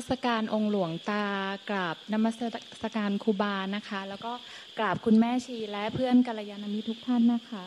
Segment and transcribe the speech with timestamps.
[0.00, 1.24] มัสการองค์หลวงตา
[1.70, 2.30] กราบนมั
[2.82, 4.32] สการครูบานะคะ แล้วก็
[4.78, 7.66] กราบคุณแม่ชีและเพื่อนกัลยาณมิตรทุกท่านนะคะ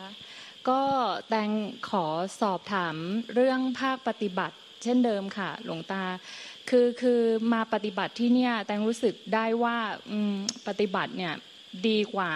[0.68, 0.82] ก็
[1.28, 1.50] แตง
[1.88, 2.06] ขอ
[2.40, 2.96] สอบถาม
[3.34, 6.04] เรื่องภาคปฏิบัติ เช่นเดิมค่ะ หลวงตา
[6.68, 7.20] คือคือ
[7.52, 9.76] มาปฏิบัติที่เนี่ยแตงรู้สึกได้ว่า
[10.68, 11.34] ปฏิบัติเนี่ย
[11.88, 12.32] ดีกว่า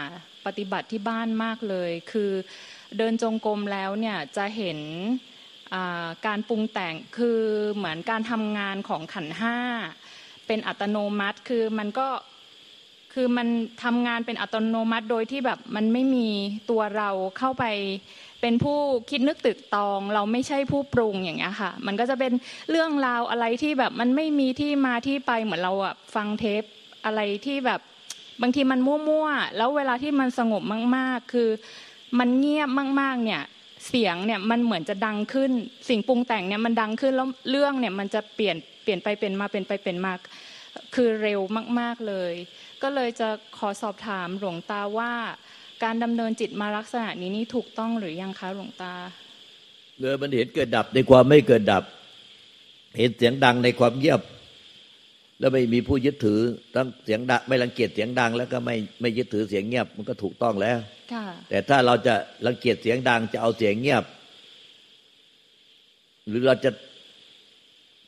[0.47, 2.31] ปฏิบัติที่บ้านมากเลย คือ
[2.99, 4.79] เดินจงกรมแล้วเนี่ยจะเห็น
[6.27, 7.41] การปรุงแต่งคือ
[7.75, 9.59] เหมือนการทำงานของขันห้า
[10.47, 12.09] เป็นอัตโนมัติ คือมันก็
[13.15, 13.49] คือมัน
[13.85, 16.29] ทำงานเป็นอัตโนมัติโดยที่แบบมันไม่มี
[16.71, 17.65] ตัวเราเข้าไป
[18.41, 18.79] เป็นผู้
[19.11, 22.33] คิดนึกตึกตอง เราไม่ใช่ผู้ปรุงอย่างเงี้ยค่ะ มันก็จะเป็น
[22.71, 26.63] เรื่องราวอะไรที่แบบมันไม่มีที่มาที่ไปเหมือนเราอะฟังเทป
[27.05, 27.81] อะไรที่แบบ
[28.43, 30.63] บางทีมันมั่วๆแล้วเวลาที่มันสงบ
[30.97, 31.49] มาก ๆ คือ
[32.19, 33.43] มันเงียบมาก ๆ เนี่ย
[33.87, 35.51] เสียงเนี่ยมันเหมือนจะดังขึ้น
[35.89, 40.13] สิ่งปรุงแต่งเนี่ยมันดังขึ้นแล้วเรื่องเนี่ยมันจะเปลี่ยนเปลี่ยนไปเป็นมาเป็นไปเป็นมา
[40.95, 41.41] คือเร็ว
[41.81, 42.33] มาก ๆเลย
[42.83, 45.13] ก็เลยจะขอสอบถามหลวงตาว่า
[45.85, 48.95] การดำเนินจิตมาลักษณะนี้นี่ถูกต้องหรือยังคะหลวงตา
[50.01, 51.85] เลยมันเห็นเกิดดับในความไม่เกิดดับ
[52.99, 54.21] เห็นเสียงดังในความเงียบ
[55.41, 56.41] แล้วไม่มีผู้ยึดถือ
[56.75, 60.79] ตั้งเสียงดังไม่รังเกียจเสียงดัง แล้วก็ไม่ไม่ยึดถือเสียงเงียบมันก็ถูกต้องแล้ว
[61.49, 62.15] แต่ถ้าเราจะ
[62.47, 64.05] รังเกียจเสียงดังจะเอาเสียงเงียบ
[66.29, 66.71] หรือเราจะ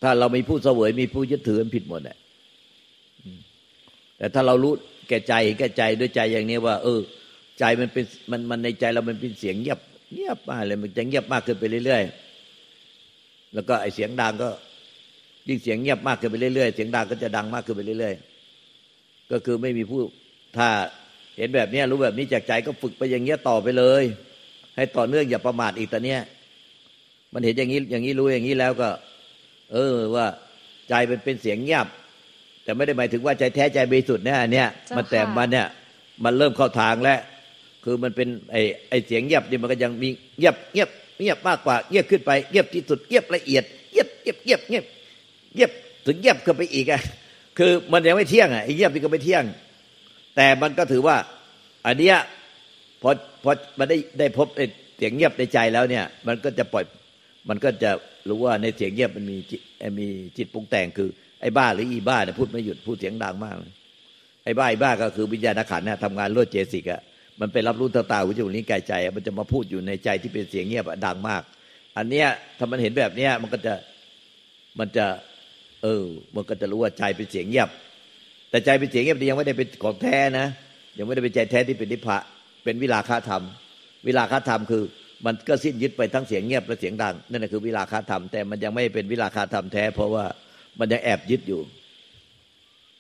[0.02, 2.18] ถ้าเรามีผู้เสวยมีผู้ยึดถือมันผิดหมดแหละ
[4.18, 4.72] แต่ถ้าเรารู้
[5.08, 7.00] แก่ใจแก่ใจด้วยใจอย่างนี้ว่า เออ
[7.58, 9.80] ใจมันเป็นมันมันในใจเรามันเป็นเสียงเงียบ
[10.14, 14.48] เงียบมากเลยมันจะเงียบมากขึ้นไปเรื่อยๆแล้วก็ไอเสียงดังก็
[15.48, 20.02] ยิ่งเสียงเงียบมากขึ้นไปเรื่อยๆเสียงดังก็จะดังมากขึ้นไปเรื่อยๆก็คือไม่มีผู้
[20.56, 20.68] ถ้า
[21.40, 24.04] เห็นแบบนี้รู้แบบนี้จากใจก็ฝึกไปอย่างเงี้ยต่อไปเลย
[24.76, 26.20] ให้ต่อเนื่องอย่าประมาทอีกตอนเนี้ย
[27.32, 28.88] มันเห็นอย่างนี้อย่างนี้รู้อย่างนี้แล้วก็
[29.72, 30.26] เออว่า
[30.88, 31.86] ใจเป็นเป็นเสียงเงียบ
[32.64, 35.66] แต่ไม่ได้หมายถึงว่าใจแท้ใจบริสุทธิ์นะเนี่ยมันแต่มันเนี่ย
[36.24, 37.20] มันเริ่มเข้าทางแล้ว
[37.84, 40.08] คือมันเป็นไอ้ไอ้เสียงเงียบนี่มันก็ยังมี
[40.38, 40.90] เงียบเงียบ
[41.20, 44.84] เงียบมากกว่าเงียบขึ้นไปเงียบที่สุดเงียบละเอียดเงียบเงียบเงียบเงียบ
[45.54, 45.70] เงียบ
[46.06, 47.00] ถึงเงียบขึ้นไปอีกอะ
[47.58, 49.44] คือมันยังไม่เที่ยงอะไอ้เงียบนี่ก็ไม่เที่ยง
[50.36, 51.16] แต่มันก็ถือว่า
[51.86, 52.16] อันเนี้ย
[53.02, 53.10] พอ
[53.44, 54.48] พอมันได้ได้พบ
[54.96, 56.84] เสียงเงียบในใจแล้วเนี่ย มันก็จะปล่อย
[57.48, 57.90] มันก็จะ
[58.28, 59.36] รู้ว่าในเสียงเงียบมันมี
[59.98, 61.08] มีจิตปรุงแต่งคือ
[61.40, 63.56] ไอ้บ้าหรืออีบ้าเนี่ยพูดไม่หยุดพูดเสียงดังมาก
[64.44, 67.00] ไอ้บ้าไอ้บ้าก็คือวิญญาณขันเนี่ยทำงานรวดเจสิกอะ
[67.40, 71.42] มันเป็นรับรู้ตาตาหูจมูกลิ้กายใจ มันจะมาพูดอยู่ในใจที่เป็นเสียงเงียบดังมาก
[71.96, 72.26] อันเนี้ย
[72.58, 73.74] ถ้ามันเห็นแบบเนี้ยมันก็จะ
[74.78, 75.06] มันจะ
[75.82, 76.04] เออ
[76.34, 77.68] มันก็จะรู้ว่าใจเป็นเสียงเงียบ
[78.50, 80.46] แต่ใจเป็นเสียงเงียบยังไม่ได้เป็นของแท้นะ
[80.98, 82.18] ยังไม่ได้เป็นใจแท้ที่เป็นนิพพะ
[82.64, 83.42] เป็นวิลาคาธรรม
[84.06, 84.82] วิลาคาธรรมคือ
[85.26, 90.24] มันก็สิ้นยึดไปทั้งเสียงเงียบและเสียงดังนั่นแหละคือวิลาคาธรรม แต่มันยังไม่เป็นวิลาคาธรรมแท้ เพราะว่า
[90.78, 91.60] มันยังแอบยึดอยู่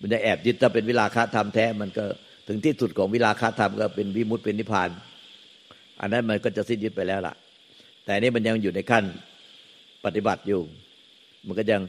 [0.00, 2.04] มันยังแอบยึดถ้าเป็นวิลาคาธรรมแท้ มันก็
[2.48, 4.90] ถึงที่สุดของวิลาคาธรรมก็เป็นวิมุตติเป็นนิพพาน
[6.00, 7.34] อันนั้นมันก็จะสิ้นยึดไปแล้วล่ะ
[8.04, 9.04] แต่นี่มันยังอยู่ในขั้น
[10.04, 10.60] ปฏิบัติอยู่
[11.46, 11.82] มันก็ยัง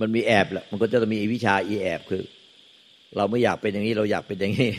[0.00, 2.24] มันมีแอบแหละมันก็จะมีวิชาอีแอบคือ
[3.16, 4.70] เราไม่อยากเป็นอย่างนี้เราอยากเป็นอย่างนี้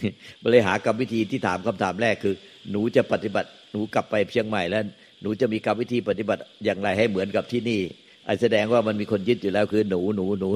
[0.45, 2.35] บริหารกรรมวิธีที่ถามคำถามแรกคือ
[2.71, 4.83] หนูจะปฏิบัติ หนูกลับไปเชียงใหม่แล้ว
[5.21, 7.81] หนูจะมีกรรมวิธีปฏิบัติอย่างไรให้เหมือนกับที่นี่
[8.25, 10.49] ไอแสดงว่ามันมีคนยึดอยู่แล้วคือหนูหนูหนู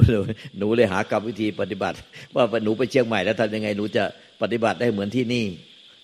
[0.57, 1.97] หนูเลยหากรรมวิธีปฏิบัติ
[2.35, 4.03] ว่าหนูไปเชียงใหม่แล้วทำยังไงหนูจะ
[4.41, 5.45] ปฏิบัติได้เหมือนที่นี่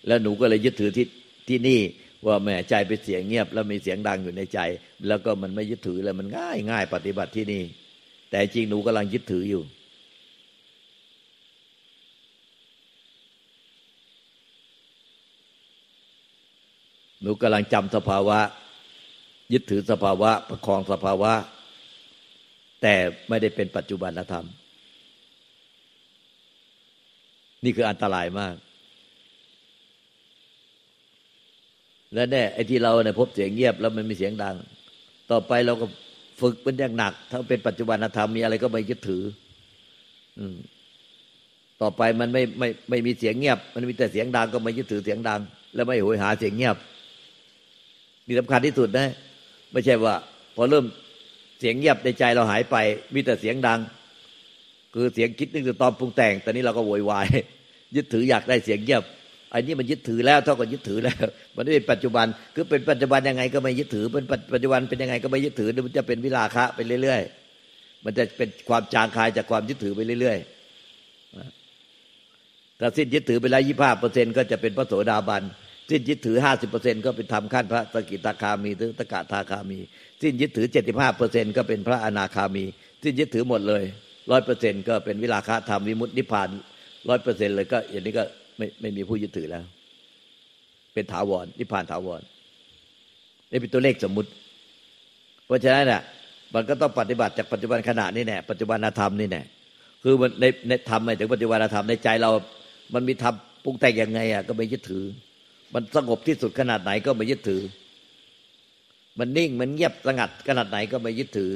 [0.08, 1.06] แล้วหนูก็เลยยึดถือที่
[1.50, 1.80] ที่นี่
[2.26, 4.60] ว่าแม่ใจเป็นเสียงเงียบ แล้วมีเสียงดังอยู่ในใจ
[5.08, 7.64] แล้วก็มันไม่ยึดถือแล้วมันง่ายง่ายปฏิบัติที่นี่
[8.32, 9.64] แต่จริงหนูกำลังยึดถืออยู่
[17.22, 18.40] หนูกำลังจำสภาวะ
[19.54, 21.34] ยึดถือสภาวะ ประคองสภาวะ
[22.82, 22.96] แต่
[23.30, 24.46] ไม่ได้เป็นปัจจุบันธรรม
[27.64, 28.56] นี่คืออันตรายมาก
[32.14, 34.56] และแน่ไอ้ที่เราเนี่ยพบเสียงเงียบแล้วมันมีเสียงดัง
[35.32, 35.86] ต่อไปเราก็
[36.42, 39.24] ฝึกเป็นอย่างหนัก ถ้าเป็นปัจจุบันธรรมมีอะไรก็ไม่ยึดถือ
[40.40, 40.56] อืม
[41.82, 45.40] ต่อไปมันไม่ไม่ไม่มีเสียงเงียบ มันมีแต่เสียงดังก็ไม่ยึดถือเสียงดัง
[45.76, 46.76] แล้วไม่โหยหาเสียงเงียบ
[48.28, 49.08] นี่สำคัญที่สุดนะ
[49.72, 50.16] ไม่ใช่ว่า
[50.56, 50.86] พอเริ่ม
[51.60, 52.76] เสียงเงียบในใจเราหายไป
[53.14, 53.80] มีแต่เสียงดัง
[54.94, 57.28] คือเสียงคิดนึกตอนปรุงแต่งตอนนี้เราก็โวยวาย
[57.96, 59.04] ยึดถืออยากได้เสียงเงียบ
[59.52, 61.26] ไอันนี้มันยึดถือแล้วเท่ากับยึดถือแล้ว
[61.56, 62.26] มันไม่เป็นปัจจุบัน
[62.56, 75.44] คือเป็นปัจจุบันยังไงก็ไม่ยึดถือ เป็นปัจจุบันเป็นยังไงก็ไม่ยึดถือมันจะเป็นวิลาคะไปเรื่อยๆ มันจะเป็นความจางคายจากความยึดถือไปเรื่อยๆถ้าสิ้นยึดถือไปแล้วยี่ห้าเปอร์เซ็นก็จะเป็นพระโสดาบัน
[75.90, 79.80] สิ้นยึดถือห้าสิบเปอร์เซ็นก็เป็นธรรมขั้นพระสกิตาคามีหรือตกะทาคามี
[80.22, 82.66] สิ้นยึดถือเจ็ดสิบห้าเปอร์เซ็นก็เป็นพระอนาคามี
[83.02, 83.84] ที่ยึดถือหมดเลย
[84.32, 86.50] ร้อยเปอร์เซ็นก็เป็นวิราคะธรรมวิมุตตินิพพาน
[87.10, 88.24] ร้อยเปอร์เซ็นเลยก็อย่างนี้ก็
[88.62, 89.64] ไม่ไม่มีผู้ยึดถือแล้ว
[90.94, 92.22] เป็นถาวรนิพพานถาวร
[93.52, 94.30] นี่เป็นตัวเลขสมมุติ
[95.46, 96.02] เพราะฉะนั้นน่ะ
[96.54, 99.42] มันก็ต้องปฏิบัติจากปัจจุบันขณะนี่แน่ปัจจุบันธรรมนี่แน่
[100.04, 102.32] คือมันในในธรรมหมายถึงปัจจุบันธรรมในใจเรา
[102.94, 105.04] มันมีธรรมปรุงแต่งยังไงอะก็ไม่ยึดถือ
[105.74, 107.62] มันสงบที่สุดขนาดไหนก็ไม่ยึดถือ
[109.20, 111.52] มันนิ่งมันเงียบสงัดขนาดไหนก็ไม่ยึดถือ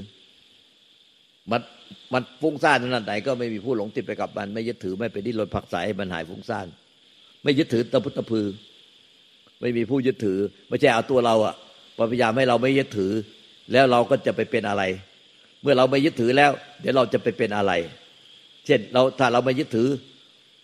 [1.52, 1.62] มัน
[2.14, 6.68] มันฟุ้งซ่านขนาดไหนก็ไม่มีผู้หลงติดไปกับมัน ไม่ยึดถือไม่ไปดิ้นรนผักใสมันหายฟุ้งซ่าน
[7.46, 8.48] ไม่ยึดถือตะพุตะพือ
[9.62, 11.56] ไม่มีผู้ยึดถือ ไม่ใช่เอาตัวเราอะ
[12.12, 13.12] พยายามให้เราไม่ยึดถือ
[13.72, 14.84] แล้วเราก็จะไปเป็นอะไร
[15.62, 16.52] เมื่อเราไม่ยึดถือแล้ว
[16.82, 17.72] เดี๋ยวเราจะไปเป็นอะไร
[18.66, 19.90] เช่นเราถ้าเราไม่ยึดถือ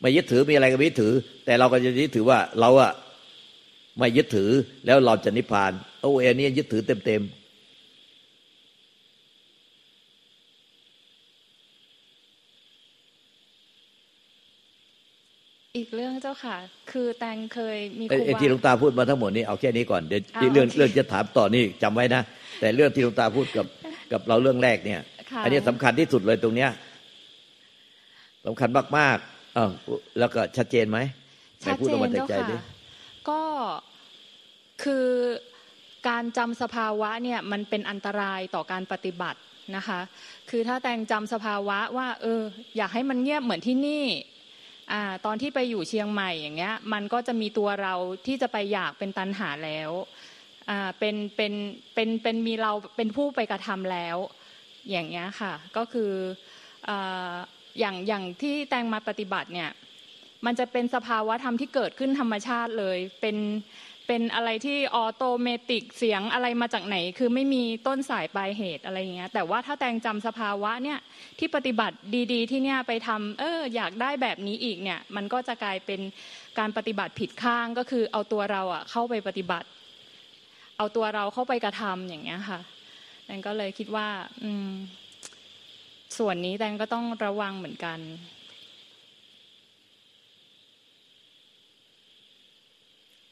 [0.02, 1.14] ไม่ยึดถือมีอะไรก็ไม่ยึดถือ
[1.46, 2.92] แต่เราก็จะยึดถือว่าเราอะ
[4.00, 4.50] ไม่ยึดถือ
[4.86, 7.41] แล้วเราจะนิพพานโอ้เอนี่ยึดถือเต็มๆ
[15.78, 16.58] อีกเรื่องเจ้าค่ะ
[16.92, 22.22] คือแตงเคยมีครูไอ้บาที่หลวงตาพูดมาทั้งหมดนี้เอาแค่นี้ก่อนเดี๋ยวอ่าเรื่องโอเคเรื่องจะถามต่อนี่จำไว้นะ
[22.60, 23.66] แต่เรื่องที่หลวงตาพูดกับ
[24.12, 25.02] กับเราเรื่องแรกเนี่ย
[25.32, 26.70] ค่ะอันนี้สำคัญที่สุดเลยตรงเนี้ย
[28.46, 29.72] สำคัญมากๆอ้าว
[30.20, 31.00] แล้วก็ชัดเจนไหม
[31.60, 32.62] ไหนชัดพูดเจออกมานจากเจ้าใจดิค่ะ
[33.30, 33.42] ก็
[34.84, 35.08] คือ
[36.10, 39.40] การจำสภาวะเนี่ยมันเป็นอันตรายต่อการปฏิบัติ
[39.76, 40.00] นะคะ
[40.50, 42.42] คือถ้าแตงจำสภาวะว่า เออ
[42.78, 44.41] อยากให้มันเงียบเหมือนที่นี่อ่า
[45.26, 47.94] ตอนที่ไปอยู่เชียงใหม่อย่างเงี้ย มันก็จะมีตัวเรา
[48.28, 49.92] ที่จะไปอยากเป็นตันหาแล้ว
[51.00, 51.54] เป็นเป็น
[51.94, 54.18] เป็นเป็นมีเราเป็นผู้ไปกระทำแล้ว
[54.92, 56.12] อย่างเงี้ยค่ะ ก็คือ
[57.80, 59.72] อย่างอย่างที่แตงมาปฏิบัติเนี่ย
[60.46, 63.38] มันจะเป็นสภาวะธรรมที่เกิดขึ้นธรรมชาติเลยเป็น
[64.08, 71.00] เป็นอะไรที่ออโตเมติกเสียงอะไรมาจากไหน คือไม่มีต้นสายปลายเหตุอะไรอย่างเงี้ยแต่ว่าถ้าแตงจำสภาวะเนี่ย
[71.40, 71.98] ที่ปฏิบัติ
[72.34, 76.02] ดี ๆ ที่เนี่ยไปทำเอออยากได้แบบนี้อีกเนี่ยมันก็จะกลายเป็น
[76.60, 79.68] การปฏิบัติผิดข้างก็คือเอาตัวเราอะเข้าไปปฏิบัติ
[80.78, 82.60] เอาตัวเราเข้าไปกระทำอย่างเงี้ยค่ะ
[83.26, 84.08] แตงก็เลยคิดว่า
[84.44, 84.72] อืม
[86.18, 88.00] ส่วนนี้แตงก็ต้องระวังเหมือนกัน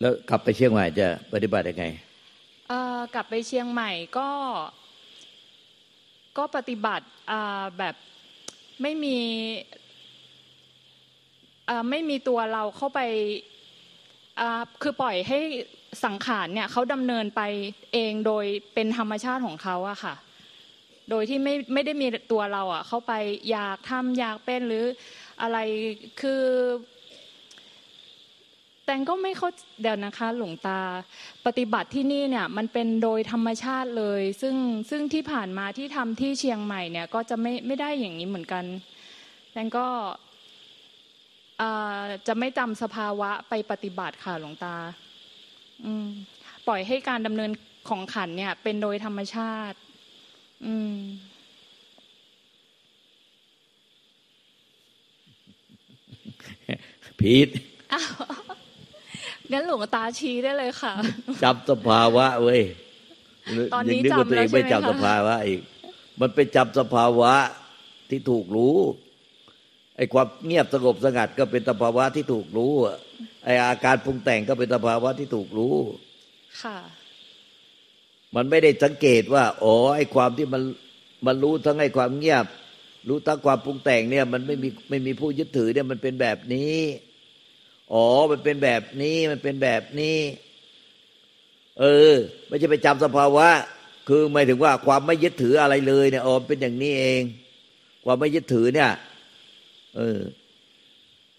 [0.02, 1.86] แล้วกลับไปเชียงใหม่จะปฏิบัติยังไง
[2.68, 4.30] เอ่อกลับไปเชียงใหม่ก็
[6.38, 7.96] ก็ปฏิบัติอ่าแบบ
[8.82, 9.18] ไม่มี
[11.70, 13.00] อ่าไม่มีตัวเราเข้าไป
[14.40, 15.40] อ่าคือปล่อยให้
[16.06, 17.42] สังขารเนี่ยเขาดำเนินไป
[17.94, 20.16] เองโดยเป็นธรรมชาติของเขาอะค่ะ
[21.10, 23.14] โดยที่ไม่ไม่ได้มีตัวเราอะเข้าไป
[23.52, 24.86] อยากทำอยากเป็นหรือ
[25.42, 25.58] อะไร
[26.22, 26.44] คือ
[28.90, 29.50] แตงก็ไม่เข้า
[29.82, 30.80] เดี๋ยวนะคะหลวงตา
[31.46, 34.56] ปฏิบัติที่นี่เนี่ยมันเป็นโดยธรรมชาติเลย ซึ่ง
[34.90, 38.64] ซึ่งที่ผ่านมาที่ทำที่เชียงใหม่เนี่ยก็จะไม่ไม่ได้อย่างนี้เหมือนกัน
[39.52, 39.88] แตงก็
[41.62, 44.76] อ่าจะไม่จำสภาวะไปปฏิบัติค่ะหลวงตา
[45.86, 46.08] อืม
[46.68, 47.52] ปล่อยให้การดำเนิน
[47.90, 49.78] ของขันเนี่ย เป็นโดยธรรมชาติ
[50.66, 50.98] อืม
[57.20, 57.50] พีท
[57.94, 58.49] อ้าว
[59.52, 60.94] งั้นหลวงตาชี้ได้เลยค่ะ
[61.44, 62.62] จำสภาวะเว้ย
[63.74, 65.62] ตอนนี้ยังนึกว่าจำตัวเองแล้วไม่ใช่ไหมจำคะสภาวะอีก
[66.22, 67.34] มันเป็นจำสภาวะ
[68.10, 68.76] ที่ถูกรู้
[69.98, 72.98] ไอ้ความเงียบสงบสงัดก็เป็นสภาวะที่ถูกรู้อะ
[73.46, 75.76] ไอ้อาการปรุงแต่งก็เป็นสภาวะที่ถูกรู้
[76.62, 76.78] ค่ะ
[78.36, 80.62] มันไม่ได้สังเกตว่าอ๋อไอ้ความที่มัน
[81.26, 82.46] มันรู้ทั้งไอ้ความเงียบ
[83.08, 86.74] รู้ทั้งความปรุงแต่งเนี่ย มันไม่มีไม่มีผู้ยึดถือเนี่ยมันเป็นแบบนี้
[87.94, 90.18] อ๋อ มันเป็นแบบนี้ มันเป็นแบบนี้
[91.80, 92.14] เออ
[92.48, 93.48] ไม่ใช่ไปจำสภาวะ
[94.08, 97.22] คือหมายถึงว่าความไม่ยึดถืออะไรเลยเนี่ยอ๋อเป็นอย่างนี้เอง
[98.06, 98.92] ความไม่ยึดถือเนี่ย
[99.98, 100.20] เออ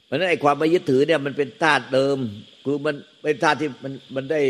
[0.07, 2.19] เพราะนั้นไอ้ความไม่ยึดถือเนี่ยมันเป็นธาตุเดิม
[2.65, 4.41] คือมันเป็นธาตุที่มันมันได้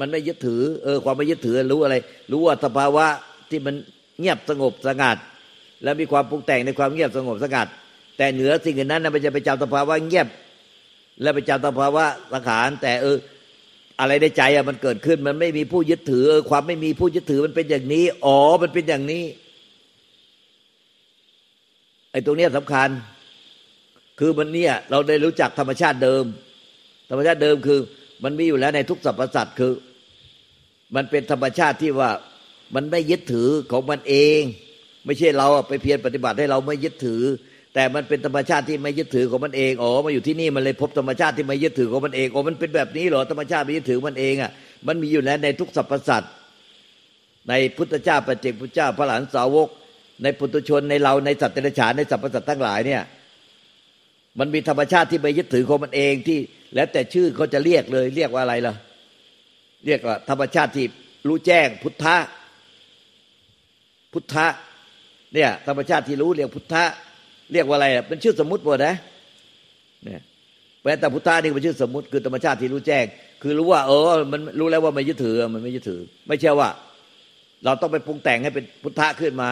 [0.00, 1.96] มันไม่ยึดถือ เออ ความไม่ยึดถือรู้อะไร
[2.32, 3.06] รู้ว่าสภาวะ
[3.50, 3.74] ที่มัน
[4.20, 5.16] เงียบสงบสงัด
[5.82, 7.68] แล้วมีความปรุงแต่งในความเงียบสงบสงัด
[8.16, 10.26] แต่เหนือสิ่งอื่นนั้นนะมันจะไปจำสภาวะเงียบ
[11.22, 13.16] แล้วไปจำสภาวะสังขารแต่เออ
[14.00, 19.24] อะไรในใจอะมันเกิดขึ้น มันไม่มีผู้ยึดถือ ความไม่มีผู้ยึดถือมันเป็นอย่างนี้ อ๋อ มันเป็นอย่างนี้
[22.10, 22.88] ไอ้ตรงเนี้ยสำคัญ
[24.18, 26.24] คือมันเนี่ย เราได้รู้จักธรรมชาติเดิม
[27.10, 27.80] ธรรมชาติเดิมคือ
[28.24, 29.72] มันมีอยู่แล้วในทุกสรรพสัตว์คือ
[30.94, 32.10] มันเป็นธรรมชาติที่ว่า
[32.74, 34.40] มันไม่ยึดถือของมันเอง
[35.04, 37.22] ไม่ใช่เราอะไปเพียรปฏิบัติให้เราไม่ยึดถือ
[37.74, 44.50] แต่มันเป็นธรรมชาติที่ไม่ยึดถือของมันเองอ๋อมาอยู่ที่นี่มันเลยพบธรรมชาติที่ไม่ยึดถือของมันเองอ๋อมันเป็นแบบนี้เหรอธรรมชาติไม่ยึดถือมันเองอะ
[44.86, 46.32] มันมีอยู่แล้วในทุกสรรพสัตว์
[47.48, 49.68] ในพุทธเจ้าปัจเจกพุทธเจ้าพระหลานสาวก
[50.22, 53.02] ในปุถุชนในเราในสัตว์เดรัจฉานในสรรพสัตว์ทั้งหลายเนี่ย
[54.38, 56.38] มันมีธรรมชาติที่ไปยึดถือของมันเองที่
[56.74, 58.74] แล้วแต่ชื่อเขาจะเรียกเลย เรียกว่าอะไรล่ะ
[59.86, 60.86] เรียกว่า ธรรมชาติที่
[61.28, 62.16] รู้แจ้งพุทธะ
[64.12, 64.46] พุทธะ
[65.34, 66.84] เนี่ยธรรมชาติที่รู้เรียกพุทธะ
[67.52, 68.94] เรียกว่าอะไรเป็นชื่อสมมุติหมดนะ
[70.04, 70.20] เนี่ย
[71.00, 73.04] แต่พุทธะนี่เป็นชื่อสมมุติคือธรรมชาติที่รู้แจ้ง
[73.42, 74.02] คือรู้ว่าเออ
[74.32, 76.68] มันรู้แล้วว่าไม่ยึดถือมันไม่ยึดถือ ไม่ใช่ว่า
[77.64, 79.50] เราต้องไปปรุงแต่งให้เป็นพุทธะขึ้นมา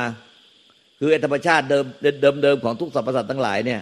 [1.00, 1.84] คือธรรมชาติเดิม
[2.22, 3.80] เดิมเดิมของทุกสรรพสัตว์ทั้งหลายเนี่ย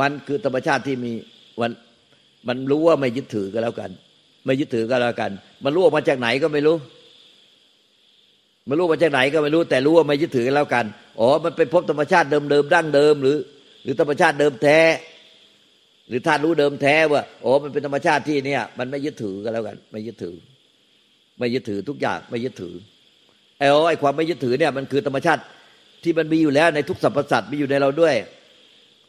[0.00, 1.12] มันคือธรรมชาติที่มี
[1.60, 1.70] วัน
[2.48, 3.90] มันรู้ว่าไม่ยึดถือก็แล้วกัน
[4.46, 5.30] ไม่ยึดถือก็แล้วกัน
[5.64, 6.76] มันรู้ออกมาจากไหนก็ไม่รู้
[8.66, 10.84] ไมันรู้มาจากไหนก็ไม่รู้แต่รู้ว่าไม่ยึดถือกันแล้วกัน
[11.20, 13.36] อ๋อ มันเป็นพบธรรมชาติเดิมเดิมดั้งเดิมหรือ
[13.82, 14.80] หรือธรรมชาติเดิมแท้
[16.08, 20.36] หรือธาตุรู้เดิมแท้ว่าอ๋อมันเป็นธรรมชาติที่เนี่ย มันไม่ยึดถือกันแล้วกัน ไม่ยึดถือ
[21.38, 22.74] ไม่ยึดถือทุกอย่างไม่ยึดถือ
[23.58, 25.42] ไอ้อ๋อไอ้ความไม่ยึดถือเนี่ยมันคือธรรมชาติ
[26.04, 28.14] ที่มันมีอยู่แล้วในทุกสรรพสัตว์มีอยู่ในเราด้วย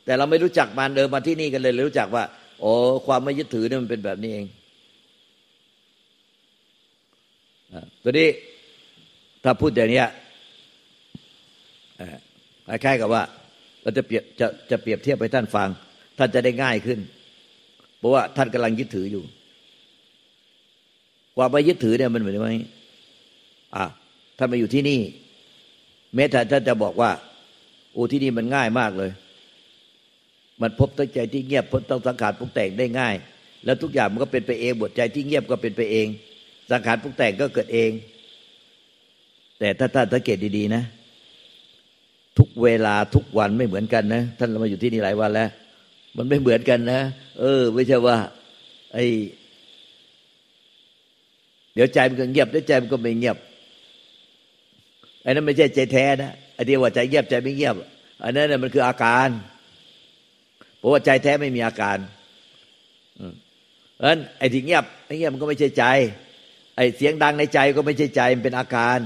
[0.06, 2.24] แต่เราไม่รู้จักมันเดินมาที่นี่กันเลยเลยรู้จักว่า
[2.64, 2.74] อ๋อ
[3.08, 4.46] ความไม่ยึดถือเนี่ยมันเป็นแบบนี้เอง
[8.04, 8.28] ตัวนี้
[9.44, 10.04] ถ้าพูดอย่างนี้
[12.68, 13.24] คล้ายๆกับว่า
[13.82, 15.70] เราจะเปรียบจะจะเปรียบเทียบไปท่านฟัง
[16.18, 17.00] ท่านจะได้ง่ายขึ้น
[18.00, 19.24] เพราะว่าท่านกำลังยึดถืออยู่
[21.38, 22.50] ความไปยึดถือเนี่ยมันเหมือนไหม
[23.76, 23.86] อะ
[24.38, 25.00] ท่านมาอยู่ที่นี่
[26.16, 27.12] แม้แต่ท่านจะบอกว่า
[27.94, 29.12] โอ้ที่นี่มันง่ายมากเลย
[30.62, 33.16] มันพบตั้งใจที่เงียบพ้นต้องสังขารปรุงแต่งได้ง่าย
[33.66, 36.08] แล้วทุกอย่างมันก็เป็นไปเองบทใจที่เงียบก็เป็นไปเอง
[36.72, 37.92] สังขารปรุงแต่งก็เกิดเอง
[39.62, 40.84] แต่ถ้าท่านสังเกตดีๆนะ
[42.38, 45.50] ทุกเวลาทุกวันไม่เหมือนกันนะ ท่านมาอยู่ที่นี่หลายวันแล้ว
[46.18, 47.02] มันไม่เหมือนกันนะ
[47.40, 48.18] เออ ไม่ใช่ว่า
[48.94, 48.98] ไอ
[51.74, 53.38] เดี๋ยวใจมันก็เงียบเดี๋ยวใจมันก็ไม่เงียบ
[55.24, 57.76] อันนั้นไม่ใช่ใจแท้นะไอเดียวว่าใจเงียบใจไม่เงียบ
[58.24, 59.30] อันนั้นน่ยมันคืออาการ
[60.78, 61.98] เพราะว่าใจแท้ไม่มีอาการ
[63.96, 65.86] เพราะฉะนั้นไอ้ที่เงียบไอ้เงียบมันก็ไม่ใช่ใจ
[66.76, 69.00] ไอ้เสียงดังในใจก็ไม่ใช่ใจมันเป็นอาการ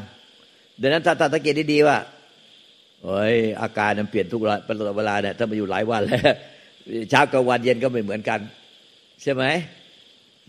[0.82, 1.98] ดังนั้นถ้าถ้าสังเกตดีๆว่า
[3.04, 6.22] โอ้ยอาการมันเปลี่ยนทุกเวลาเนี่ยถ้ามาอยู่หลายวันแล้ว
[7.10, 8.40] เช้ากลางวันเย็นก็ไม่เหมือนกัน
[9.22, 9.44] ใช่ไหม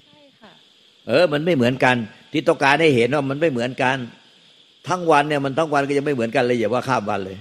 [0.04, 0.52] ใช่ค่ะ
[1.08, 1.96] เออ มันไม่เหมือนกัน
[2.32, 3.96] ที่ต้องการให้เห็นว่ามันไม่เหมือนกัน
[4.88, 7.38] ทั้งวันเนี่ยมันทั้งวันก็ยังไม่เหมือนกันเลยอย่าว่าข้ามวันเลย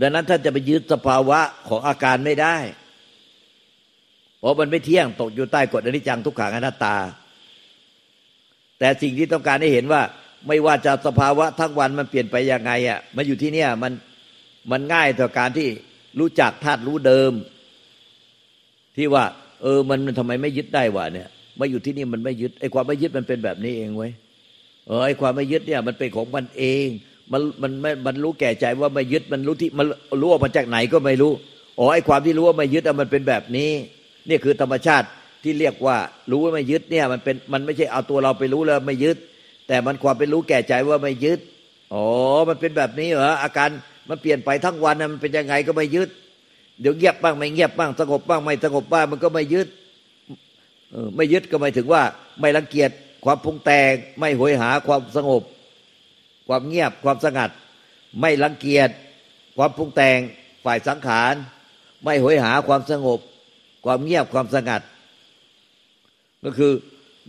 [0.00, 2.56] ดังนั้นถ้าจะไปยึดสภาวะของอาการไม่ได้
[4.38, 6.96] เพราะมันไม่เที่ยงตกอยู่ใต้กฎอนิจจังทุกขังอนัตตา
[8.78, 10.02] แต่สิ่งที่ต้องการให้เห็นว่า
[10.48, 13.92] ไม่ว่าจะสภาวะทั้งวันมันเปลี่ยนไปยังไงอะมันอยู่ที่เนี่ยมัน
[14.70, 15.68] มันง่ายต่อการที่
[16.20, 17.32] รู้จักธาตุรู้เดิม
[18.96, 19.24] ที่ว่า
[19.62, 24.08] เออมันมันทำไมไม่ยึดได้วะเนี่ยมาอยู่ที่นี่มันไม่ยึดไอ้ความไม่ยึดมันเป็นแบบนี้เองไว้
[24.86, 26.86] เออไอ้ความไม่ยึดเนี่ยมันเป็นของมันเอง
[27.32, 29.86] มันมันไม่มันรู้แก่ใจว่าไม่ยึดมันรู้ที่มัน
[30.20, 31.32] รู้ว่ามาจากไหนก็ไม่รู้
[31.78, 33.70] อ๋อไอ้ความที่รู้ว่าไม่ยึดอะมันเป็นแบบนี้
[34.28, 35.06] นี่คือธรรมชาติ
[35.42, 35.96] ที่เรียกว่า
[36.30, 39.16] รู้ว่าไม่ยึดเนี่ยมันเป็นมันไม่ใช่เอาตัวเราไปรู้แล้วไม่ยึด
[39.68, 41.40] แต่มันความเป็นรู้แก่ใจว่าไม่ยึด
[41.94, 42.04] อ๋อ
[42.48, 43.70] มันเป็นแบบนี้เหรออาการ
[44.08, 46.08] มันเปลี่ยนไปทั้งวันมันเป็นยังไงก็ไม่ยึด
[46.80, 49.68] เดี๋ยวเงียบบ้างไม่เงียบบ้างสงบบ้างไม่สงบบ้างมันก็ไม่ยึด
[51.16, 52.02] ไม่ยึดก็หมายถึงว่า
[52.40, 52.90] ไม่รังเกียจ
[53.24, 55.42] ความพุงแต่งไม่หวยหาความสงบ
[56.48, 57.50] ความเงียบความสงัด
[58.20, 58.90] ไม่รังเกียจ
[59.56, 60.18] ความพุงแต่ง
[60.64, 61.34] ฝ่ายสังขาร
[62.04, 63.20] ไม่หวยหาความสงบ
[63.84, 64.82] ความเงียบความสงัด
[66.44, 66.72] ก็คือ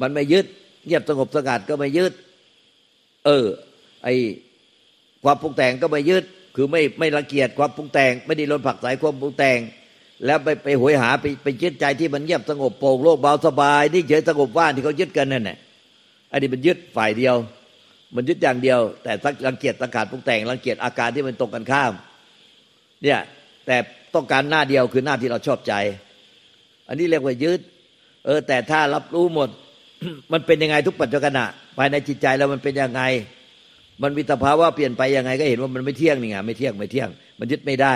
[0.01, 0.45] มันไม่ยึด
[0.85, 2.13] เงียบสงบสงัดก็ไม่ยึด
[3.27, 3.45] เออ
[4.03, 4.07] ไอ
[5.23, 6.23] ความปรุงแต่งก็ไม่ยึด
[6.55, 9.59] คือไม่ไม่รังเกียจความปรุงแต่ง ไม่ได้ลนผักสายความปรุงแต่ง
[10.25, 15.57] แล้วไปไปหวยหาไปไปยึดใจที่มันเงียบสงบโปร่งโล่งเบาสบายนี่เฉยสงบว่านที่เขายึดกันนั่นแหละ
[16.31, 17.35] อันนี้มันยึดฝ่ายเดียว
[18.15, 19.11] มันยึดอย่างเดียว แต่
[19.47, 21.93] รังเกียจสังขารปรุงแต่งรังเกียจอาการที่มันตรงกันข้าม
[23.03, 23.19] เนี่ย
[23.65, 23.77] แต่
[24.15, 25.73] ต้องการหน้าเดียวคือหน้าที่เราชอบใจ
[26.87, 27.59] อันนี้เรียกว่ายึด
[28.25, 29.49] เออ แต่ถ้ารับรู้หมด
[30.33, 31.39] มันเป็นยังไงทุกปัจจุบัน
[31.77, 33.01] ภายในจิตใจแล้วมันเป็นยังไง
[34.03, 37.95] มันมีสภาวะเปลี่ยนไปยังไงก็เห็นว่ามันไม่เที่ยงนี่ไงไม่เที่ยงไม่เที่ยง มันยึดไม่ได้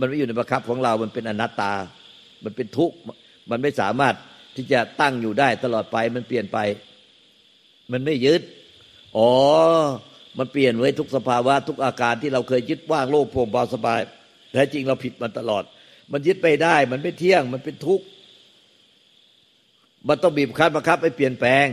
[0.00, 1.72] มันไม่อยู่ในประคับของเรา มันเป็นอนัตตา
[2.44, 2.96] มันเป็นทุกข์
[3.50, 4.14] มันไม่สามารถ
[4.56, 6.58] ที่จะตั้งอยู่ได้ตลอดไปมันเปลี่ยนไป
[7.92, 8.42] มันไม่ยึด
[9.16, 9.30] อ๋อ
[10.38, 14.00] มันเปลี่ยนไว้ทุกสภาวะทุกอาการที่เราเคยยึดว่างโล่งโปร่งเบาสบาย
[14.52, 15.64] แท้จริงเราผิดมันตลอด
[16.12, 18.04] มันยึดไปได้ มันไม่เที่ยงมันเป็นทุกข์
[20.08, 21.66] มันต้องบีบคั้นบังคับให้เปลี่ยนแปลง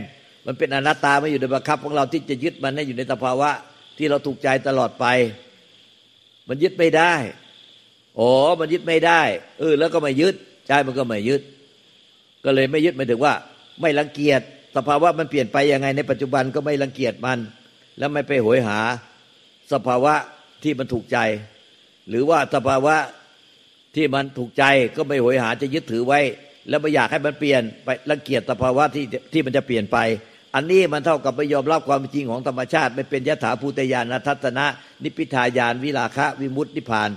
[0.46, 3.50] มันเป็นอนัตตาไม่อยู่ในบังคับของเราที่จะยึดมันให้อยู่ในสภาวะ
[3.98, 5.06] ที่เราถูกใจตลอดไป
[6.48, 7.14] มันยึดไม่ได้
[8.16, 8.28] โอ้
[8.60, 9.20] มันยึดไม่ได้
[9.58, 10.34] เออแล้วก็ไม่ยึด
[10.68, 11.42] ใจมันก็ไม่ยึด
[12.44, 13.34] ก็เลยไม่ยึดหมายถึงว่า
[13.80, 14.40] ไม่รังเกียจ
[14.76, 17.38] สภาวะมันเปลี่ยนไปยังไงในปัจจุบันก็ไม่รังเกียจมัน
[17.98, 18.78] แล้วไม่ไปโหยหา
[19.72, 20.14] สภาวะ
[20.62, 21.18] ที่มันถูกใจ
[22.08, 22.96] หรือว่าสภาวะ
[23.96, 24.64] ที่มันถูกใจ
[24.96, 26.20] ก็ไม่หวยหาจะยึดถือไว้
[26.68, 29.98] แล้วไม่อยากให้มันเปลี่ยนไปรังเกียจสภาวะที่ที่มันจะเปลี่ยนไป
[30.54, 34.66] อันนี้มันเท่ากับไม่ยอมรับความจริงของธรรมชาติไม่เป็นยถาภูตยานทัศนะ
[35.02, 37.10] นิพิทายานวิลาคะวิมุตตินิพาน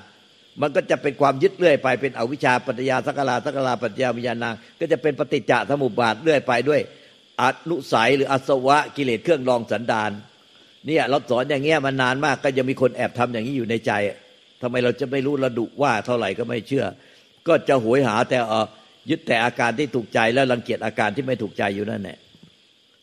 [0.61, 6.81] มันก็จะเป็นความยึดเรื่อยไปเป็นอวิชชาปัญญาสักลาสักลาปัญญาวิญญาณางก็จะเป็นปฏิจจสมุปบาทเรื่อยไปด้วย
[7.41, 10.11] อนุสัยหรืออสวะกิเลสเครื่องรองสันดาน
[10.87, 13.91] เนี่ยเราสอนอย่างเงี้ยมานานมากก็ยังมีคนแอบทำอย่างนี้อยู่ในใจ
[14.61, 16.85] ทำไมเราจะไม่รู้ระดุว่าเท่าไหร่ก็ไม่เชื่อ
[17.47, 18.65] ก็จะหวยหาแต่เออ
[19.09, 22.17] ยึดแต่อาการที่ถูกใจแล้วรังเกียจอาการที่ไม่ถูกใจอยู่นั่นแหละ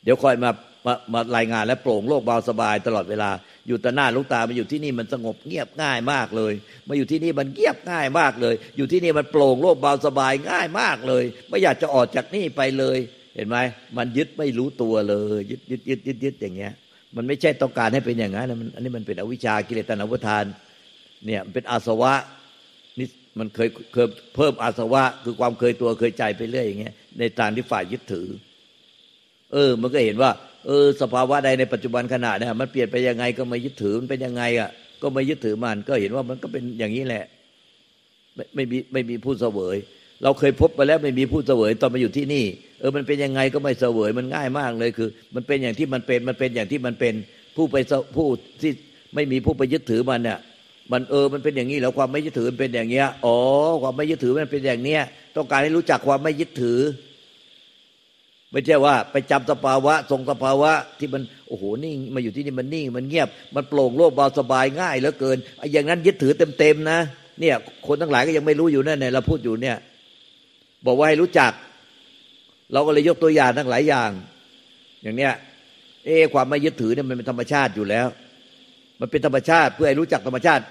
[0.05, 0.51] เดี๋ยวคอยมา
[0.87, 3.31] มามารายงานและโปร่งโลกเบาสบายตลอดเวลา
[3.69, 6.53] อยู่ต่หน้าลูกตามาอยู่ที่นี่มันสงบเงียบง่ายมากเลย
[6.89, 12.99] มาอยู่ที่นี่มันเงียบง่ายมากเลย อยู่ที่นี่มันโปร่งโลกเบาสบายง่ายมากเลย ไม่อยากจะออกจากนี่ไปเลย
[13.35, 13.57] เห็นไหม
[13.97, 16.73] มันยึดไม่รู้ตัวเลย ยึดยึดยึดยึดยึดอย่างเงี้ย
[17.17, 20.45] มันไม่ใช่ต้องการให้เป็นอย่างนั้นมันอันนี้มันเป็นอวิชากิเลสตัณหาวุทาน
[21.27, 22.13] เนี่ยเป็นอาสวะ
[23.39, 28.29] มันเคยเคยเพิ่มอาสวะ คือความเคยตัวเคยใจไปเรื่อยอย่างเงี้ยในทางที่ฝ่ายยึดถือ
[29.53, 30.31] เออ มันก็เห็นว่า
[30.67, 34.71] เออ สภาวะใดในปัจจุบันขณะเนี่ยมันเปลี่ยนไปยังไงก็ไม่ยึดถือมันเป็นยังไงอะ
[35.03, 37.25] ก็ไม่ยึดถือมัน ก็เห็นว่ามันก็เป็นอย่างนี้แหละ
[38.35, 39.77] ไม่ไม่มีไม่มีผู้เสวย
[40.23, 42.45] เราเคยพบไปแล้วไม่มีผู้เสวยตอนมาอยู่ที่นี่
[42.81, 47.15] เออมันเป็นยังไงก็ไม่เสวยมันง่ายมากเลยคือ มันเป็นอย่างที่มันเป็นมันเป็นอย่างที่มันเป็น
[47.57, 47.77] ผู้ไป
[48.17, 48.29] ผู้
[48.61, 48.73] ที่
[49.15, 50.39] ไม่มีผู้ไปยึดถือมันเนี่ย
[50.93, 53.37] มันเออมันเป็นอย่างนี้แล้วความไม่ยึดถือมันเป็นอย่างเงี้ยอ๋อ
[53.83, 55.03] ความไม่ยึดถือมันเป็นอย่างเนี้ย
[55.37, 56.79] ต้องการให้รู้จักความไม่ยึดถือ
[58.53, 66.99] ไม่ใช่ว่า ไปจำสภาวะ ทรงสภาวะที่มันโอ้โหนิ่งมาอยู่ที่นี่มันนิ่ง มันเงียบ มันโปร่งโล่งเบาสบายง่ายเหลือเกินไอ้อย่างนั้นยึดถือเต็มๆนะ
[67.41, 67.55] เนี่ย
[67.87, 69.77] คนทั้งหลายก็ยังไม่รู้อยู่นั่นเนี่ยเราพูดอยู่เนี่ย
[70.87, 71.53] บอกว่าให้รู้จัก
[72.73, 74.11] เราก็เลยยกตัวอย่างทั้งหลายอย่าง
[75.03, 75.33] อย่างเนี้ย
[76.07, 78.07] เอความไม่ยึดถือเนี่ยมันเป็นธรรมชาติอยู่แล้ว
[79.01, 80.63] มันเป็นธรรมชาติเพื่อให้รู้จักธรรมชาติ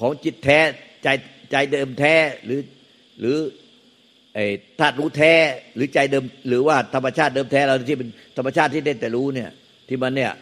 [0.00, 0.58] ของจิตแท้
[1.02, 1.08] ใจ
[1.50, 2.60] ใจเดิมแท้หรือ
[3.20, 3.36] หรือ
[4.34, 4.46] ไอ้
[4.80, 5.34] ธาตุรู้แท้
[5.74, 9.50] หรือใจเดิม หรือว่าธรรมชาติเดิมแท้เราที่เป็นธรรมชาติที่ได้แต่รู้เนี่ย
[9.88, 10.32] ที่มันเนี่ย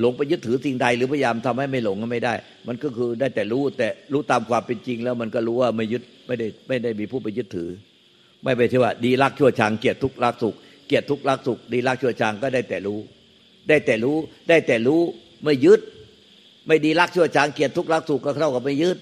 [0.00, 2.34] หลงไปยึดถือสิ่งใดหรือพยายามทำให้ไม่หลงก็ไม่ได้
[2.68, 7.70] มันก็คือได้แต่รู้แต่รู้ตามความเป็นจริง แล้วมันก็รู้ว่าไม่ยึดไม่ได้ไม่ได้มีผู้ไปยึดถือ
[8.42, 10.54] ไม่ไปที่ว่า ดีรักชั่วชังเกียรติทุกรักสุข
[10.86, 12.98] เกียรติทุกรักสุข ดีรักชั่วชังก็ได้แต่รู้
[13.68, 14.16] ได้แต่รู้
[14.48, 15.00] ได้แต่รู้
[15.44, 15.80] ไม่ยึด
[16.66, 18.96] ไม่ดีรักชั่วชังเกียรติทุกรักสุขก็เท่ากับไม่ยึด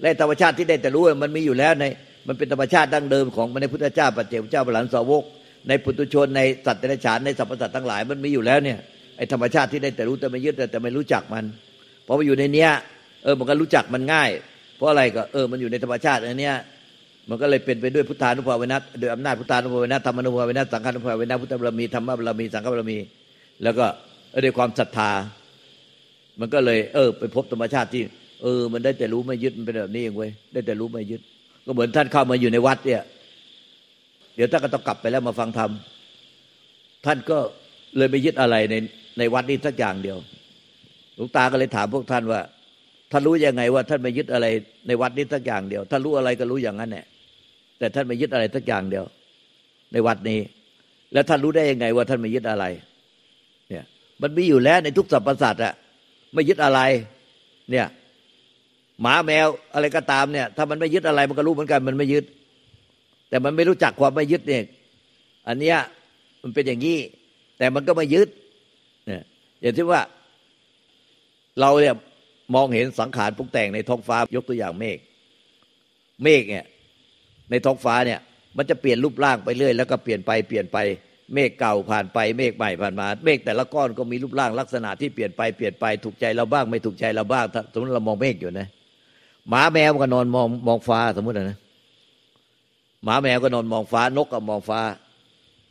[0.00, 1.84] และธรรมชาติที่ได้แต่รู้มันมีอยู่แล้วใน
[2.28, 5.24] มันเป็นธรรมชาติดั้งเดิมของในพุทธเจ้าปัจเจกเจ้าบาลันสาวก
[5.68, 8.78] ในปุถุชนในสัตว์เดรัจฉานในสรรพสัตว์ทั้งหลายมันมีอยู่แล้วเนี่ย
[9.16, 11.44] ไอธรรมชาติที่ได้แต่รู้แต่ไม่ยึดแต่ไม่รู้จักมัน
[12.06, 12.70] พอมาอยู่ในเนี้ย
[13.24, 14.30] เออมันก็รู้จักมันง่าย
[14.76, 16.54] เพราะอะไรก็เออมันอยู่ในธรรมชาติอันเนี้ย
[17.28, 22.98] มันก็เลยเป็นไปด้วยพุทธานุภาเวนัสโดยอำนาจพุทธานุภาเวนัสธรรมนุภาเวนัสสังฆานุภาเวนัสพุทธบารมีธรรมบารมีสังฆบารมี
[23.62, 23.86] แล้วก็
[24.44, 25.10] ด้วยความศรัทธา
[26.40, 28.02] มันก็เลยเออ ไปพบธรรมชาติที่
[28.42, 31.20] เออ มันได้แต่รู้ไม่ยึดมันเป็นแบบนี้เองเว้ยได้แต่รู้ไม่ยึด
[31.66, 33.02] ก็เหมือนท่านเข้ามาอยู่ในวัดเนี่ย
[34.36, 35.70] เดี๋ยวท่านก็ต้องกลับไปแล้วมาฟังธรรม
[37.06, 37.38] ท่านก็
[37.96, 38.74] เลยไม่ยึดอะไรใน
[39.18, 40.18] ในวัดนี้สักอย่างเดียว
[41.14, 42.40] หลวงตาก็เลยถามพวกท่านว่า
[43.12, 44.46] ท่านรู้ยังไงว่าท่านไม่ยึดอะไร
[44.86, 47.06] ในวัดนี้สักอย่างเดียวท่านรู้อะไรก็รู้อย่างนั้นแหละ
[47.78, 49.04] แต่ท่านไม่ยึดอะไรสักอย่างเดียว
[49.92, 50.40] ในวัดนี้
[51.12, 52.64] แล้วท่านรู้ได้ยังไงว่าท่านไม่ยึดอะไร
[53.68, 53.84] เนี่ย
[54.22, 55.74] มันมีอยู่แล้วในทุกสรรพสัตว์อะ
[56.34, 56.80] ไม่ยึดอะไร
[57.70, 57.86] เนี่ย
[59.00, 62.24] หมาแมวอะไรก็ตามเนี่ย ถ้ามันไม่ยึดอะไรมันก็รู้เหมือนกัน มันไม่ยึด
[63.28, 64.64] แต่มันไม่รู้จักความไม่ยึดเนี่ย
[65.48, 65.76] อันเนี้ย
[66.42, 66.98] มันเป็นอย่างนี้
[67.58, 68.28] แต่มันก็ไม่ยึด
[69.06, 69.22] เนี่ย
[69.62, 70.00] อย่างที่ว่า
[71.60, 71.94] เราเนี่ย
[72.54, 74.98] มองเห็นสังขารปุกแต่งในท้องฟ้ายกตัวอย่างเมฆ
[76.22, 76.64] เมฆเนี่ย
[77.50, 78.20] ในท้องฟ้าเนี่ย
[78.56, 80.78] มันจะเปลี่ยนรูปร่างไปเรื่อย แล้วก็เปลี่ยนไปเปลี่ยนไป
[81.34, 88.68] เมฆเก่าผ่านไปเมฆใหม่ผ่านมา เมฆแต่ละก้อนก็มีรูปร่างลักษณะที่เปลี่ยนไปเปลี่ยนไปถูกใจเราบ้างไม่ถูกใจเราบ้างสมมติเรามองเมฆอยู่นะ
[89.48, 91.58] หมาแมวก็นอนมองมองฟ้าสมมตินะ
[93.04, 94.80] หมาแมวก็นอนมองฟ้านกก็มองฟ้า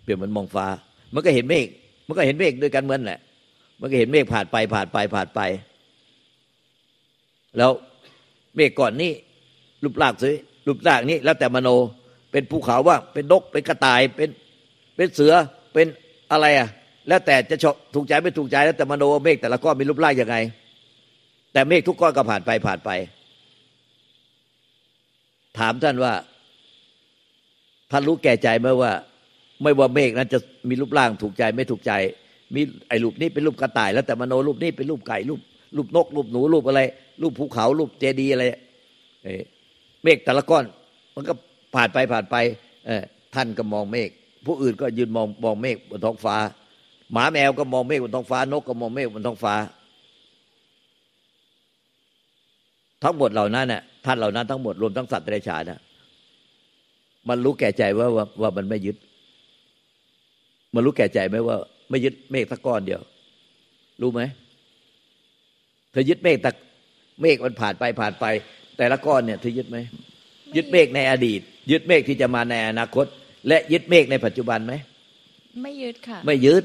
[0.03, 0.65] เปลี่ยนเหมันมองฟ้า
[1.13, 1.67] มันก็เห็นเมฆ
[2.07, 3.19] มันก็เห็นเมฆด้วยกันเหมือนแหละ
[3.79, 5.39] มันก็เห็นเมฆผ่านไปผ่านไปผ่านไป
[7.57, 7.71] แล้ว
[8.55, 9.11] เมฆก่อนนี้
[9.83, 10.35] รูปร่างสวย
[10.67, 11.69] รูปร่างนี้ แล้วแต่มโน
[12.31, 14.29] เป็นภูเขาว่าเป็นนกเป็นกระต่ายเป็น
[14.95, 15.33] เป็นเสือ
[15.73, 15.87] เป็น
[16.31, 16.69] อะไรอะ
[17.07, 17.55] แล้วแต่จะ
[17.95, 20.37] ถูกใจไม่ถูกใจแล้วแต่มโนเมฆแต่ละก้อนมีรูปร่างยังไง
[21.53, 22.89] แต่เมฆทุกก้อนก็ผ่านไปผ่านไป
[25.59, 26.13] ถามท่านว่า
[27.91, 28.91] ท่านรู้แก่ใจไหมว่า
[29.63, 31.91] ไม่ว่าเมฆนั้นจะมีรูปร่างถูกใจไม่ถูกใจ
[32.55, 35.39] มีไอ้รูปนี้เป็นรูปกระต่าย แล้วแต่มโนรูปนี้เป็นรูปไก่รูป
[35.75, 36.81] รูปนกรูปหนูรูปอะไร
[37.21, 38.43] รูปภูเขารูปเจดีอะไร
[40.03, 40.63] เมฆแต่ละก้อน
[41.15, 41.33] มันก็
[41.75, 42.35] ผ่านไปผ่านไป
[42.85, 42.89] เอ
[43.35, 44.09] ท่านก็มองเมฆ
[44.45, 46.35] ผู้อื่นก็ยืนมองมองเมฆบนท้องฟ้า
[47.11, 49.55] หมาแมวก็มองเมฆบนท้องฟ้านกก็มองเมฆบนท้องฟ้า
[53.03, 55.79] ทั้งหมดเหล่านั้นน่ะท่านเหล่านั้นทั้งหมดรวมทั้งสัตว์เดรัจฉานนะ
[57.29, 58.97] มันรู้แก่ใจว่าว่าว่ามันไม่ยึด
[60.73, 61.57] มันรู้แก่ใจไหมว่า
[61.89, 63.01] ไม่ยึดเมฆสักก้อนเดียว
[64.01, 64.21] รู้ไหม
[65.91, 66.51] เธอยึดเมฆแตะ
[67.21, 68.25] เมฆมันผ่านไปผ่านไป
[68.77, 69.77] แต่ละก้อนเนี่ยเธอยึดไหม
[70.55, 73.05] ยึดเมฆในอดีต ยึดเมฆที่จะมาในอนาคต
[73.47, 74.73] และยึดเมฆในปัจจุบันไหม
[75.61, 76.63] ไม่ยึดค่ะ ไม่ยึด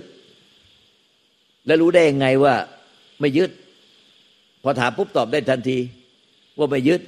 [1.66, 2.54] แล้วรู้ได้ยังไงว่า
[3.20, 3.50] ไม่ยึด
[4.62, 5.78] พอถามปุ๊บตอบได้ทันที
[6.58, 7.00] ว่าไม่ยึด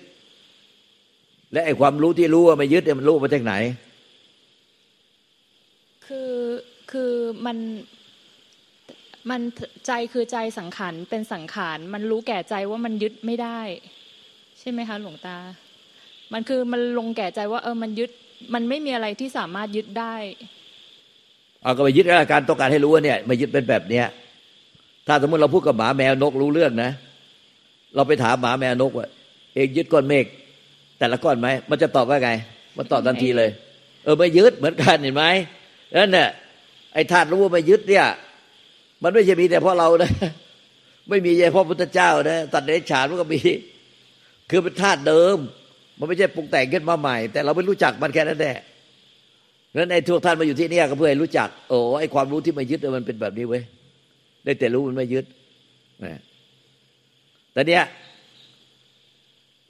[1.52, 3.54] และไอ้ความรู้ที่รู้ว่าไม่ยึดเนี่ยมันรู้มาจากไหน
[6.06, 6.32] คือ
[6.90, 7.12] คือ
[7.46, 7.58] มัน
[9.30, 9.40] มัน
[9.86, 13.60] ใจคือใจสังขารเป็นสังขาร มันรู้แก่ใจว่ามันยึดไม่ได้
[14.58, 15.38] ใช่ไหมคะ หลวงตา
[16.32, 18.10] มันคือมันลงแก่ใจว่า เออมันยึด
[18.54, 20.14] มันไม่มีอะไรที่สามารถยึดได้
[21.62, 24.06] เอาก็ไปยึดอาการต้องการให้รู้ว่าเนี่ยมายึดเป็นแบบเนี้ย
[25.06, 26.90] ถ้าสมมติเราพูดกับหมาแมวนกรู้เรื่องนะ
[27.94, 29.06] เราไปถามหมาแมวนกว่า
[29.54, 30.24] เองยึดก้อนเมฆ
[30.98, 32.30] แต่ละก้อนไหมมันจะตอบว่าไง
[32.76, 33.50] มันตอบทันทีเลย
[34.04, 35.24] เออไม่ยึดเหมือนกันเห็นไหม
[35.96, 36.28] นั่นน่ะ
[36.94, 38.06] ไอ้ธาตุรู้ว่าไม่ยึดเนี่ย
[39.02, 40.10] มันไม่ใช่มีแต่เพราะเรานะ
[41.08, 43.40] ไม่มีเฉพาะพุทธเจ้านะตัดเดรัจฉานมันก็มี
[44.50, 45.36] คือเป็นธาตุเดิม
[45.98, 48.58] มันไม่ใช่ปรุงแต่งขึ้นมาใหม่ แต่เราไม่รู้จักมันแค่นั้นแหละ
[49.76, 53.62] นั้นไอ้ทุกท่านมาอยู่ที่นี่ก็เพื่อให้รู้จัก โอ้ไอ้ความรู้ที่ม่ยึดมันเป็นแบบนี้เว้ย
[54.44, 55.24] ได้แต่รู้มันไม่ยึด
[56.04, 56.20] นะ
[57.52, 57.84] แต่เนี้ย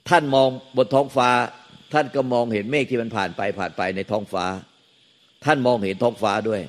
[0.09, 1.29] ท่านมองบนท้องฟ้า
[1.93, 4.45] ท่านก็มองเห็นเมฆที่มันผ่านไปผ่านไปในท้องฟ้า
[5.45, 6.61] ท่านมองเห็นท้องฟ้าด้วย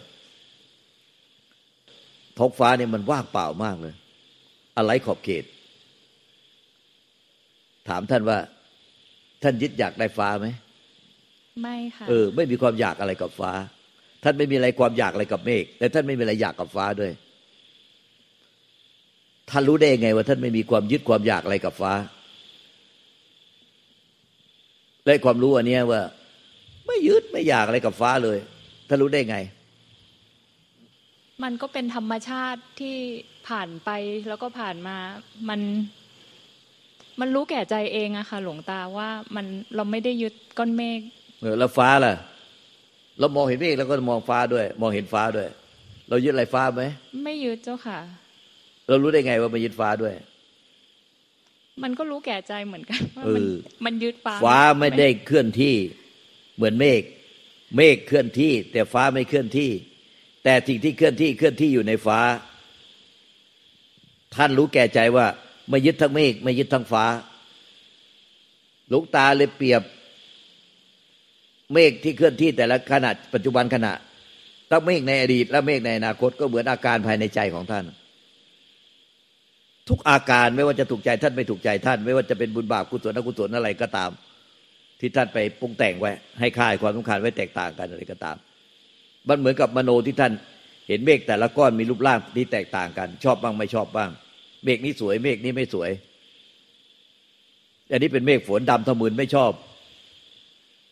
[2.39, 3.95] ท้องฟ้าเนี่ยมันว่างเปล่ามากเลย
[4.77, 5.45] อะไรขอบเขต
[7.89, 8.39] ถามท่านว่า
[9.43, 10.47] ท่านยึดอยากได้ฟ้าไหม
[11.61, 13.53] ไม่ค่ะเออ ไม่มีความอยากอะไรกับฟ้า
[14.25, 17.13] ท่านไม่มีอะไรความอยากอะไรกับเมฆแต่ท่านไม่มีอะไรอยากกับฟ้าด้วย
[19.51, 21.93] ท่านรู้ได้ไงว่าท่านไม่มีความยึดความอยากอะไรกับฟ้า
[25.05, 26.03] และความรู้อันเนี้ยว่า
[26.87, 28.39] ไม่ยึดไม่อยากอะไรกับฟ้าเลย
[28.89, 29.39] ท่านรู้ได้ไง
[31.43, 32.97] มันก็เป็นธรรมชาติที่
[33.49, 33.91] ผ่านไป
[34.29, 34.97] แล้วก็ผ่านมา
[35.49, 35.61] มัน
[37.21, 41.01] มันรู้แก่ใจเองอะค่ะ หลวงตาว่ามันเราไม่ได้ยึดก้อนเมฆ
[41.41, 42.15] เออแล้วฟ้าล่ะ
[43.19, 45.49] เรามองเห็นเมฆแล้วก็มองฟ้าด้วย มองเห็นฟ้าด้วย
[46.09, 46.83] เรายึดอะไรฟ้าไหม
[47.25, 47.99] ไม่ยึดเจ้าค่ะ
[48.89, 50.15] เรารู้ได้ไงว่าไม่ยึดฟ้าด้วย
[51.83, 53.51] มันก็รู้แก่ใจเหมือนกันว่าเอมันอ
[53.85, 55.75] มันยึดฟ้า ฟ้าไม่ได้เคลื่อนที่
[56.57, 57.03] เหมือนเมฆ
[57.77, 59.71] เมฆเคลื่อนที่ แต่ฟ้าไม่เคลื่อนที่
[60.45, 62.21] แต่สิ่งที่เคลื่อนที่เคลื่อนที่อยู่ในฟ้า
[64.35, 65.27] ท่านรู้แก่ใจว่า
[65.71, 67.05] ไม่ยึดทั้งเมฆไม่ยึดทั้งฟ้า
[68.89, 69.83] หลวงตาเลยเปรียบ
[71.73, 73.93] เมฆที่เคลื่อนที่แต่ละขณะปัจจุบันขณะ
[74.71, 77.85] ทั้งเมฆในอดีต และเมฆในอนาคตก็เหมือนอาการภายในใจของท่าน
[79.89, 84.11] ทุกอาการไม่ว่าจะถูกใจท่านไม่ถูกใจท่าน ไม่ว่าจะเป็นบุญบาปกุศลอกุศลอะไรก็ตาม
[85.01, 88.37] ที่ท่านไปปรุงแต่งไว้ ให้ค่ายความสำคัญไว้แตกต่างกันอะไรก็ตาม
[89.29, 90.33] มันเหมือนกับมโนที่ท่าน
[90.89, 94.11] เห็นเมฆแต่ละก้อนมีรูปร่างที่แตกต่างกัน ชอบบ้างไม่ชอบบ้าง
[94.65, 95.91] เมฆนี้สวย เมฆนี้ไม่สวย
[97.91, 99.53] อันนี้เป็นเมฆฝนดำทะมึนไม่ชอบ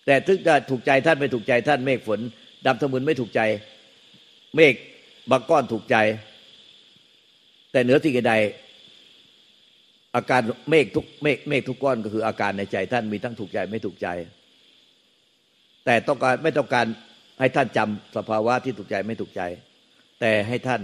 [0.06, 2.20] แต่ถึงจะถูกใจท่านไม่ถูกใจท่านเมฆฝน
[2.66, 3.40] ดำทะมึนไม่ถูกใจ
[4.56, 4.74] เมฆ
[5.30, 5.96] บางก้อนถูกใจ
[7.72, 8.34] แต่เหนือสิ่งใด
[10.14, 14.08] อาการเมฆทุกเมฆเมฆทุกก้อนก็คืออาการในใจ ท่านมีทั้งถูกใจไม่ถูกใจ
[15.84, 16.86] แต่ต้องการไม่ต้องการ
[17.40, 19.42] ให้ท่านจำสภาวะที่ถูกใจไม่ถูกใจ
[20.20, 20.80] แต่ให้ท่าน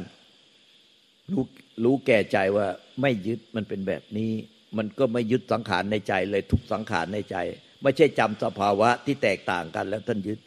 [1.32, 1.44] รู้
[1.82, 2.66] รู้แก่ใจว่า
[3.00, 4.32] ไม่ยึดมันเป็นแบบนี้
[4.76, 7.36] มันก็ไม่ยึดสังขารในใจเลยทุกสังขารในใจ
[7.82, 10.38] ไม่ใช่จำสภาวะที่แตกต่างกันแล้วท่านยึด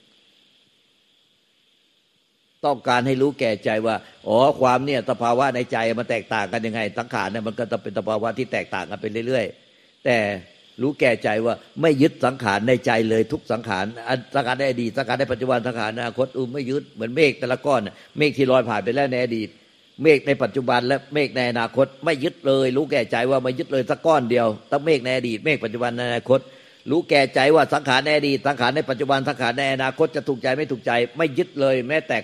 [2.65, 3.95] ต้องการให้รู้แก่ใจว่า
[4.27, 10.17] อ๋อความเนี่ยสภาวะในใจมันแตกต่างกันยังไง สังขารเนี่ยมันก็จะเป็นสภาวะที่แตกต่างกันไปเรื่อยๆ แต่
[10.81, 13.85] รู้แก่ใจว่าไม่ยึดสังขารในใจเลยทุกสังขาร
[14.35, 17.81] สังขารในอดีตสังขารในปัจจุบันสังขารในอนาคตอือไม่ยึดเหมือนเมฆแต่ละก้อน
[18.17, 19.49] เมฆที่ลอยผ่านไปแล้วในอดีต
[20.03, 26.39] เมฆในปัจจุบันและเมฆในอนาคต ไม่ยึดเลย รู้แก่ใจว่าไม่ยึดเลยสักก้อนเดียวตั้งเมฆในอดีตเมฆปัจจุบันในอนาคต
[26.89, 32.17] รู้แก่ใจว่าสังขารในอดีตสังขารในปัจจุบันสังขารในอนาคตจะถูกใจไม่ถูกใจ ไม่ยึดเลย แม้แต่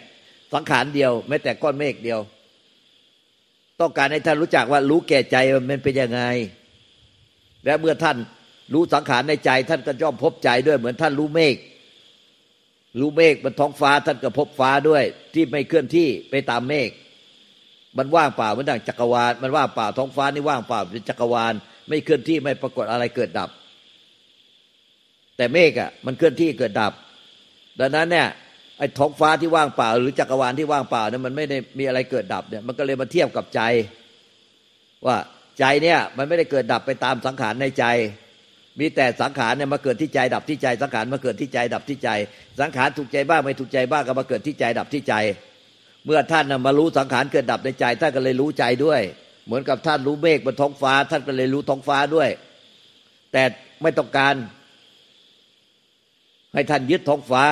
[0.54, 2.20] สังขารเดียว แม้แต่ก้อนเมฆเดียว
[3.82, 5.38] ต้องการให้ท่านรู้จักว่ารู้แก่ใจ
[5.70, 6.22] มันเป็นยังไง
[7.66, 8.18] และเมื่อท่าน
[8.74, 11.56] รู้สังขารในใจ ท่านก็ย่อมพบใจด้วยเหมือนท่านรู้เมฆ
[13.00, 16.90] รู้เมฆบนท้องฟ้าท่านก็พบฟ้าด้วย ที่ไม่เคลื่อนที่ไปตามเมฆ
[17.98, 21.54] มันว่างเปล่ามันดังจักรวาลมันว่างเปล่าท้องฟ้านี่ว่างเปล่าเป็นจักรวาล
[21.88, 23.50] ไม่เคลื่อนที่ไม่ปรากฏอะไรเกิดดับ
[25.38, 26.94] แต่เมฆอะมันเคลื่อนที่เกิดดับ
[27.80, 28.28] ดังนั้นเนี่ย
[28.78, 33.62] ไอ้ท้องฟ้าที่ว่างเปล่า หรือจักรวาลที่ว่างเปล่าเนี่ยมันไม่ได้มีอะไรเกิดดับเนี่ยมันก็เลยมาเทียบกับใจ
[35.06, 35.18] ว่า
[35.60, 37.86] ใจเนี่ยมันไม่ได้เกิดดับไปตามสังขารในใจ
[38.80, 42.10] มีแต่สังขารเนี่ยมาเกิดที่ใจดับที่ใจ สังขารมาเกิดที่ใจดับที่ใจ
[42.62, 45.14] สังขารถูกใจบ้างไม่ถูกใจบ้างก็มาเกิดที่ใจดับที่ใจ
[46.06, 49.02] เมื่อท่านมารู้สังขารเกิดดับในใจ ท่านก็เลยรู้ใจด้วย
[49.46, 52.30] เหมือนกับท่านรู้เมฆบนท้องฟ้า ท่านก็เลยรู้ท้องฟ้าด้วย
[53.32, 53.44] แต่
[53.82, 54.36] ไม่ต้องการ
[56.54, 57.44] ให้ท่านยึดท้องฟ้า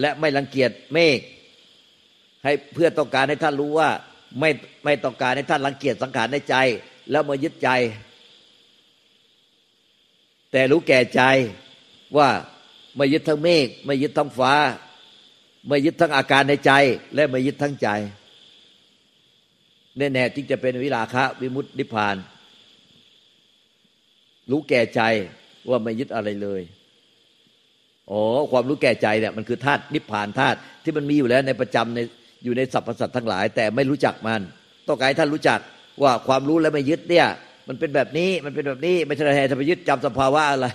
[0.00, 1.18] และไม่รังเกียจเมฆ
[2.44, 3.90] ให้เพื่อต้องการให้ท่านรู้ว่า
[4.40, 4.50] ไม่
[4.84, 6.56] ไม่ต้องการให้ท่านรังเกียจสังขารในใจ
[7.10, 7.70] แล้วมายึดใจ
[10.52, 11.22] แต่รู้แก่ใจ
[12.16, 12.28] ว่า
[12.96, 14.52] ไม่ยึดทั้งเมฆไม่ยึดทั้งฟ้า
[15.68, 16.72] ไม่ยึดทั้งอาการในใจ
[17.14, 17.88] และไม่ยึดทั้งใจ
[19.98, 22.16] แน่ๆที่จะเป็นวิราคะวิมุตตินิพพาน
[24.50, 25.00] รู้แก่ใจ
[25.68, 26.62] ว่าไม่ยึดอะไรเลย
[28.10, 32.00] อ๋อความรู้แก่ใจเนี่ยมันคือธาตุนิพพานธาตุที่มันมีอยู่แล้วในประจำใน
[32.44, 34.40] อยู่ในสรรพสัตว์ทั้งหลาย แต่ไม่รู้จักมัน
[34.88, 35.60] ต้องการให้ท่านรู้จัก
[36.02, 37.26] ว่าความรู้และไม่ยึดเนี่ย
[37.68, 40.68] มันเป็นแบบนี้มันเป็นแบบนี้ไม่ใช่ให้ท่านไปยึดจำสภาวะอะไร